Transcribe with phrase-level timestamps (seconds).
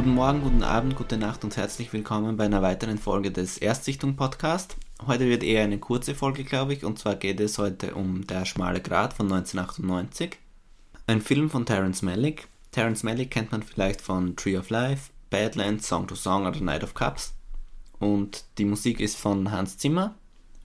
[0.00, 4.16] Guten Morgen, guten Abend, gute Nacht und herzlich willkommen bei einer weiteren Folge des Erstsichtung
[4.16, 4.78] Podcast.
[5.06, 8.46] Heute wird eher eine kurze Folge, glaube ich, und zwar geht es heute um Der
[8.46, 10.38] schmale Grat von 1998.
[11.06, 12.48] Ein Film von Terence Malick.
[12.72, 16.82] Terence Malick kennt man vielleicht von Tree of Life, Badlands, Song to Song oder Night
[16.82, 17.34] of Cups.
[17.98, 20.14] Und die Musik ist von Hans Zimmer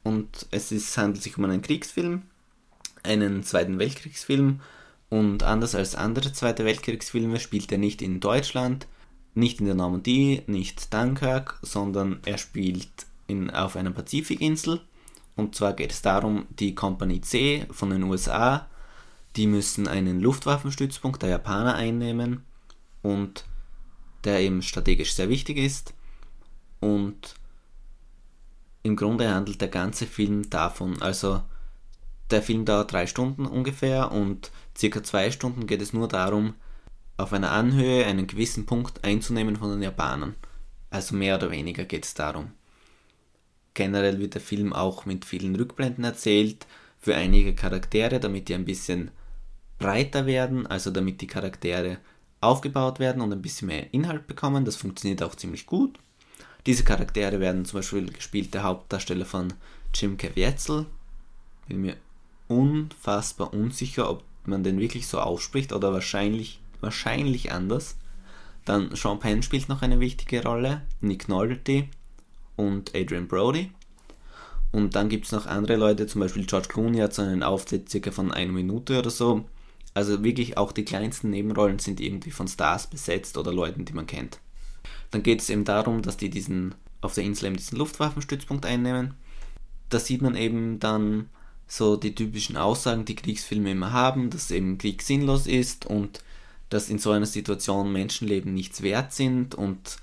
[0.04, 2.21] und es ist, handelt sich um einen Kriegsfilm,
[3.04, 4.62] einen Zweiten Weltkriegsfilm
[5.09, 8.88] und anders als andere Zweite Weltkriegsfilme spielt er nicht in Deutschland,
[9.35, 12.89] nicht in der Normandie, nicht Dunkirk, sondern er spielt
[13.27, 14.81] in, auf einer Pazifikinsel.
[15.35, 18.67] Und zwar geht es darum, die Kompanie C von den USA,
[19.35, 22.43] die müssen einen Luftwaffenstützpunkt der Japaner einnehmen
[23.02, 23.45] und
[24.23, 25.93] der eben strategisch sehr wichtig ist.
[26.79, 27.35] Und
[28.84, 31.01] im Grunde handelt der ganze Film davon.
[31.01, 31.41] Also
[32.32, 36.55] der Film dauert drei Stunden ungefähr und circa zwei Stunden geht es nur darum,
[37.18, 40.35] auf einer Anhöhe einen gewissen Punkt einzunehmen von den Japanern.
[40.90, 42.52] Also mehr oder weniger geht es darum.
[43.74, 46.66] Generell wird der Film auch mit vielen Rückblenden erzählt
[46.99, 49.12] für einige Charaktere, damit die ein bisschen
[49.77, 51.98] breiter werden, also damit die Charaktere
[52.41, 54.66] aufgebaut werden und ein bisschen mehr Inhalt bekommen.
[54.66, 56.00] Das funktioniert auch ziemlich gut.
[56.66, 59.54] Diese Charaktere werden zum Beispiel gespielt der Hauptdarsteller von
[59.94, 60.85] Jim Caviezel.
[61.68, 61.98] Bin mir
[62.48, 67.97] unfassbar unsicher, ob man den wirklich so ausspricht oder wahrscheinlich wahrscheinlich anders.
[68.66, 71.88] Dann Sean Penn spielt noch eine wichtige Rolle, Nick Nolte
[72.56, 73.72] und Adrian Brody.
[74.72, 77.90] Und dann gibt es noch andere Leute, zum Beispiel George Clooney hat so einen Auftritt
[77.90, 79.45] circa von einer Minute oder so.
[79.94, 84.07] Also wirklich auch die kleinsten Nebenrollen sind irgendwie von Stars besetzt oder Leuten, die man
[84.07, 84.39] kennt.
[85.12, 89.13] Dann geht es eben darum, dass die diesen auf der Insel eben diesen Luftwaffenstützpunkt einnehmen.
[89.89, 91.29] Da sieht man eben dann
[91.67, 96.23] so die typischen Aussagen, die Kriegsfilme immer haben, dass eben Krieg sinnlos ist und
[96.69, 99.97] dass in so einer Situation Menschenleben nichts wert sind und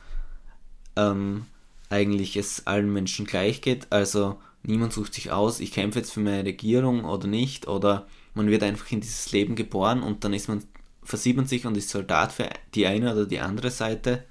[0.96, 1.46] ähm,
[1.90, 3.86] eigentlich es allen Menschen gleich geht.
[3.90, 8.48] Also niemand sucht sich aus, ich kämpfe jetzt für meine Regierung oder nicht, oder man
[8.48, 10.64] wird einfach in dieses Leben geboren und dann ist man,
[11.02, 14.24] versieht man sich und ist Soldat für die eine oder die andere Seite.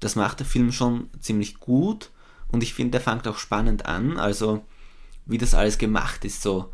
[0.00, 2.10] Das macht der Film schon ziemlich gut
[2.52, 4.64] und ich finde, der fängt auch spannend an, also
[5.26, 6.70] wie das alles gemacht ist, so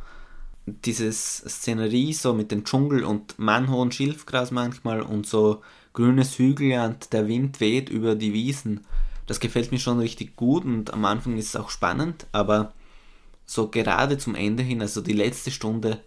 [0.66, 5.62] dieses Szenerie so mit dem Dschungel und mannhohen Schilfgras manchmal und so
[5.92, 8.86] grünes Hügelland, der Wind weht über die Wiesen.
[9.26, 12.72] Das gefällt mir schon richtig gut und am Anfang ist es auch spannend, aber
[13.46, 16.02] so gerade zum Ende hin, also die letzte Stunde,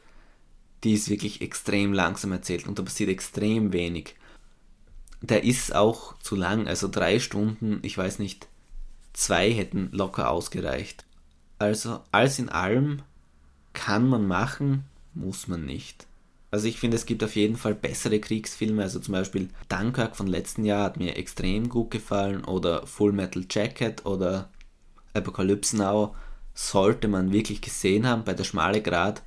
[0.83, 4.15] die ist wirklich extrem langsam erzählt und da passiert extrem wenig.
[5.21, 8.47] Der ist auch zu lang, also drei Stunden, ich weiß nicht,
[9.13, 11.05] zwei hätten locker ausgereicht.
[11.59, 13.03] Also alles in allem
[13.73, 16.07] kann man machen, muss man nicht.
[16.51, 18.83] Also ich finde, es gibt auf jeden Fall bessere Kriegsfilme.
[18.83, 23.43] Also zum Beispiel Dunkirk von letzten Jahr hat mir extrem gut gefallen oder Full Metal
[23.49, 24.49] Jacket oder
[25.13, 26.15] Apocalypse Now
[26.53, 29.23] sollte man wirklich gesehen haben bei der schmale Grad.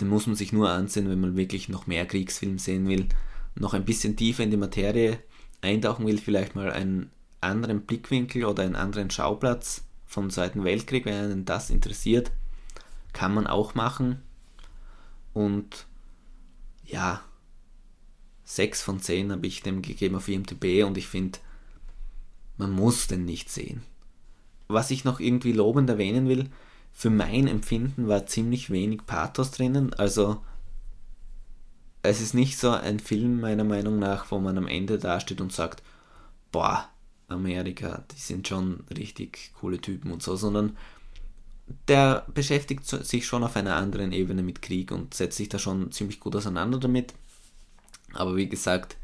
[0.00, 3.08] Den muss man sich nur ansehen, wenn man wirklich noch mehr Kriegsfilm sehen will,
[3.56, 5.18] noch ein bisschen tiefer in die Materie
[5.62, 11.14] eintauchen will, vielleicht mal einen anderen Blickwinkel oder einen anderen Schauplatz vom Zweiten Weltkrieg, wenn
[11.14, 12.30] einen das interessiert
[13.12, 14.20] kann man auch machen.
[15.32, 15.86] Und
[16.84, 17.22] ja,
[18.44, 21.38] 6 von 10 habe ich dem gegeben auf IMDb und ich finde,
[22.56, 23.82] man muss den nicht sehen.
[24.68, 26.48] Was ich noch irgendwie lobend erwähnen will,
[26.92, 29.94] für mein Empfinden war ziemlich wenig Pathos drinnen.
[29.94, 30.42] Also
[32.02, 35.52] es ist nicht so ein Film meiner Meinung nach, wo man am Ende dasteht und
[35.52, 35.82] sagt,
[36.50, 36.88] boah,
[37.28, 40.76] Amerika, die sind schon richtig coole Typen und so, sondern
[41.88, 45.92] der beschäftigt sich schon auf einer anderen Ebene mit Krieg und setzt sich da schon
[45.92, 47.14] ziemlich gut auseinander damit.
[48.12, 48.96] Aber wie gesagt,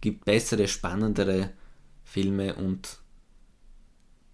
[0.00, 1.50] gibt bessere, spannendere
[2.04, 2.98] Filme und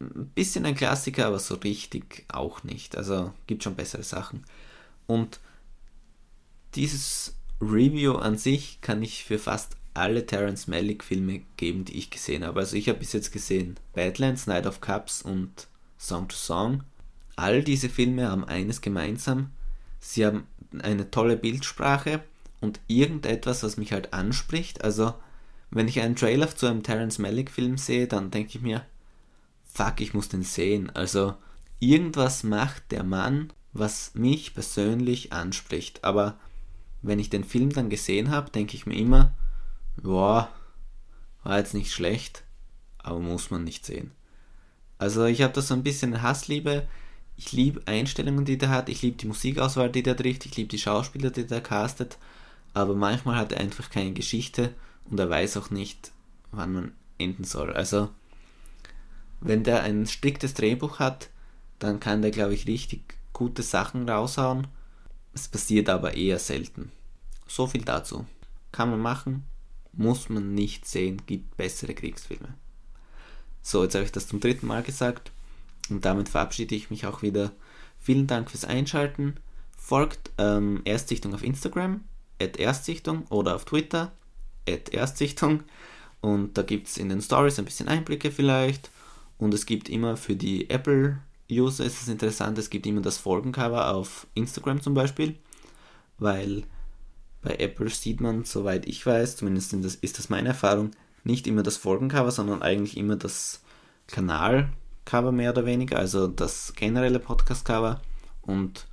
[0.00, 2.97] ein bisschen ein Klassiker, aber so richtig auch nicht.
[2.97, 4.44] Also gibt schon bessere Sachen.
[5.06, 5.41] Und
[6.75, 12.11] dieses Review an sich kann ich für fast alle Terence Malick Filme geben, die ich
[12.11, 12.61] gesehen habe.
[12.61, 15.67] Also ich habe bis jetzt gesehen Badlands, Night of Cups und
[15.99, 16.85] Song to Song
[17.38, 19.50] all diese Filme haben eines gemeinsam,
[20.00, 20.46] sie haben
[20.82, 22.23] eine tolle Bildsprache
[22.61, 24.85] und irgendetwas, was mich halt anspricht.
[24.85, 25.14] Also,
[25.70, 28.85] wenn ich einen Trailer zu einem Terence Malick Film sehe, dann denke ich mir,
[29.64, 30.90] fuck, ich muss den sehen.
[30.94, 31.35] Also,
[31.79, 36.02] irgendwas macht der Mann, was mich persönlich anspricht.
[36.05, 36.38] Aber
[37.02, 39.32] wenn ich den Film dann gesehen habe, denke ich mir immer,
[39.96, 40.50] boah,
[41.44, 42.43] war jetzt nicht schlecht,
[42.99, 44.11] aber muss man nicht sehen.
[44.99, 46.88] Also ich habe da so ein bisschen Hassliebe
[47.38, 50.69] ich liebe Einstellungen, die der hat, ich liebe die Musikauswahl, die der trifft, ich liebe
[50.69, 52.19] die Schauspieler, die der castet,
[52.75, 54.75] aber manchmal hat er einfach keine Geschichte
[55.08, 56.11] und er weiß auch nicht,
[56.50, 57.73] wann man enden soll.
[57.73, 58.11] Also,
[59.40, 61.31] wenn der ein striktes Drehbuch hat,
[61.79, 64.67] dann kann der, glaube ich, richtig gute Sachen raushauen.
[65.32, 66.90] Es passiert aber eher selten.
[67.46, 68.26] So viel dazu.
[68.73, 69.44] Kann man machen,
[69.93, 72.55] muss man nicht sehen, gibt bessere Kriegsfilme.
[73.62, 75.31] So, jetzt habe ich das zum dritten Mal gesagt
[75.90, 77.52] und damit verabschiede ich mich auch wieder.
[77.99, 79.35] Vielen Dank fürs Einschalten.
[79.76, 82.05] Folgt ähm, Erstsichtung auf Instagram,
[82.38, 84.12] Erstsichtung oder auf Twitter,
[84.67, 85.62] Erstsichtung.
[86.20, 88.90] Und da gibt es in den Stories ein bisschen Einblicke vielleicht.
[89.38, 93.94] Und es gibt immer für die Apple-User ist es interessant, es gibt immer das Folgencover
[93.94, 95.37] auf Instagram zum Beispiel,
[96.19, 96.64] weil
[97.40, 100.90] bei Apple sieht man, soweit ich weiß, zumindest ist das meine Erfahrung,
[101.23, 103.62] nicht immer das Folgencover, sondern eigentlich immer das
[105.09, 108.01] Kanalcover mehr oder weniger, also das generelle Podcast-Cover.
[108.43, 108.87] Und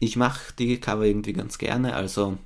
[0.00, 2.36] ich mache die Cover irgendwie ganz gerne, also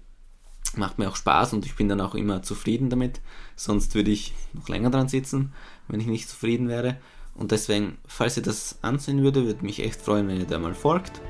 [0.76, 3.20] macht mir auch Spaß und ich bin dann auch immer zufrieden damit.
[3.56, 5.52] Sonst würde ich noch länger dran sitzen,
[5.88, 6.98] wenn ich nicht zufrieden wäre.
[7.34, 10.74] Und deswegen, falls ihr das ansehen würde, würde mich echt freuen, wenn ihr da mal
[10.74, 11.20] folgt.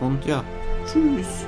[0.00, 0.44] Und ja,
[0.86, 1.44] tschüss.